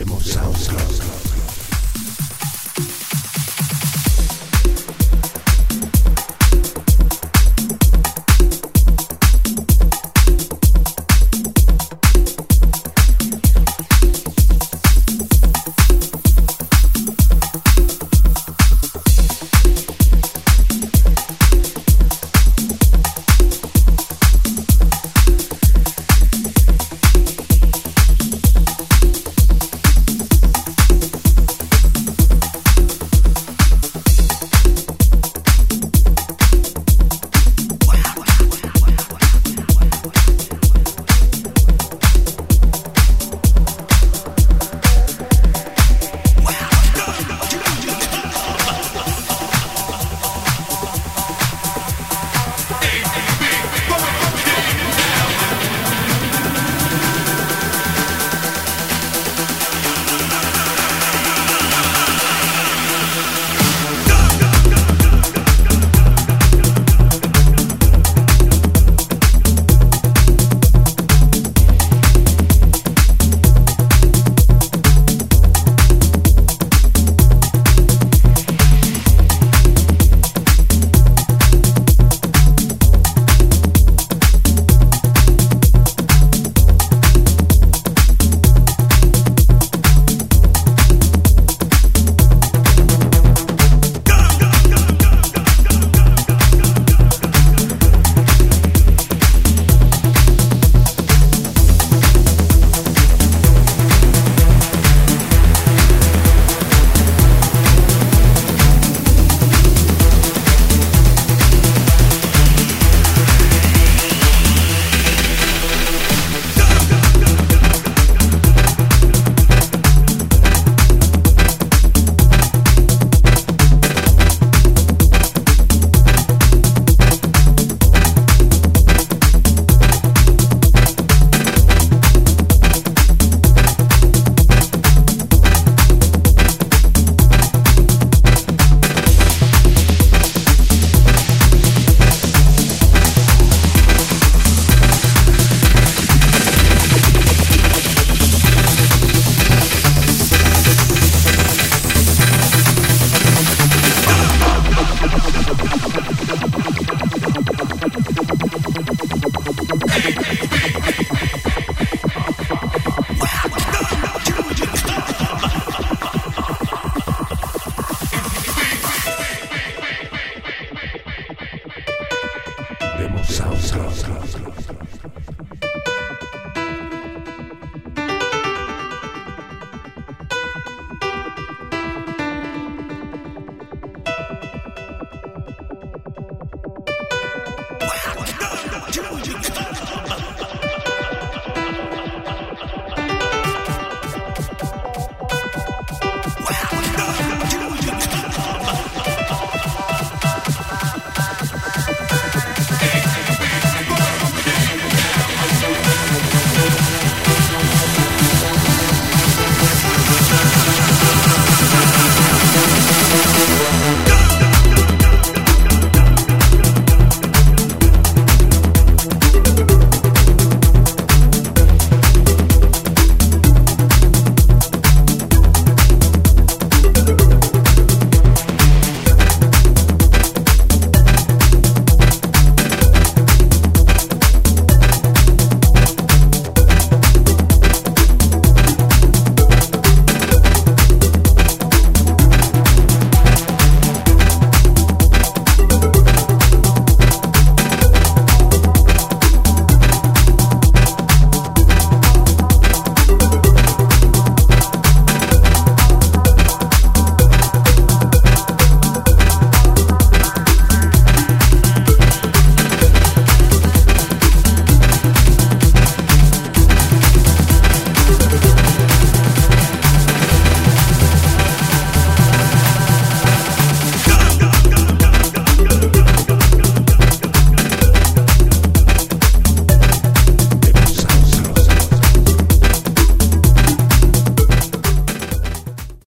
Emoção. 0.00 0.52